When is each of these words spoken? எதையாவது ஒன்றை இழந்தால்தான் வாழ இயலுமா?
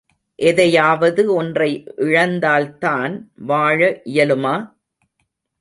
எதையாவது 0.39 1.33
ஒன்றை 1.33 1.83
இழந்தால்தான் 1.97 3.13
வாழ 3.45 4.01
இயலுமா? 4.05 4.55